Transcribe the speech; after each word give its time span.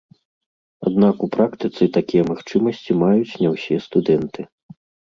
Аднак 0.91 1.15
у 1.27 1.29
практыцы 1.35 1.83
такія 1.99 2.23
магчымасці 2.33 2.91
маюць 3.07 3.31
не 3.41 3.49
ўсе 3.57 3.75
студэнты. 3.89 4.53